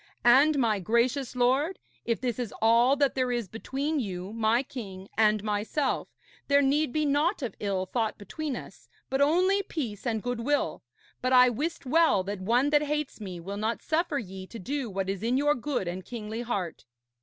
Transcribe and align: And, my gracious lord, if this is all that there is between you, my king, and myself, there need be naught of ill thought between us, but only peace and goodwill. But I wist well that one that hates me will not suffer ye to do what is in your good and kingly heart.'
And, 0.25 0.57
my 0.57 0.79
gracious 0.79 1.35
lord, 1.35 1.77
if 2.05 2.19
this 2.19 2.39
is 2.39 2.51
all 2.59 2.95
that 2.95 3.13
there 3.13 3.31
is 3.31 3.47
between 3.47 3.99
you, 3.99 4.33
my 4.33 4.63
king, 4.63 5.07
and 5.15 5.43
myself, 5.43 6.07
there 6.47 6.63
need 6.63 6.91
be 6.91 7.05
naught 7.05 7.43
of 7.43 7.53
ill 7.59 7.85
thought 7.85 8.17
between 8.17 8.55
us, 8.55 8.89
but 9.11 9.21
only 9.21 9.61
peace 9.61 10.07
and 10.07 10.23
goodwill. 10.23 10.81
But 11.21 11.33
I 11.33 11.49
wist 11.49 11.85
well 11.85 12.23
that 12.23 12.41
one 12.41 12.71
that 12.71 12.81
hates 12.81 13.21
me 13.21 13.39
will 13.39 13.57
not 13.57 13.83
suffer 13.83 14.17
ye 14.17 14.47
to 14.47 14.57
do 14.57 14.89
what 14.89 15.07
is 15.07 15.21
in 15.21 15.37
your 15.37 15.53
good 15.53 15.87
and 15.87 16.03
kingly 16.03 16.41
heart.' 16.41 16.85